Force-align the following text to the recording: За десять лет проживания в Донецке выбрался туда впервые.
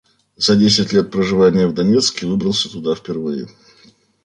За 0.35 0.55
десять 0.55 0.93
лет 0.93 1.11
проживания 1.11 1.67
в 1.67 1.75
Донецке 1.75 2.25
выбрался 2.25 2.71
туда 2.71 2.95
впервые. 2.95 3.47